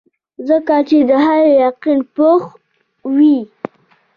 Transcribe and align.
ځکه 0.47 0.75
چې 0.87 0.97
د 1.09 1.11
هغه 1.25 1.47
يقين 1.65 1.99
پوخ 2.15 2.43
وي- 3.15 3.37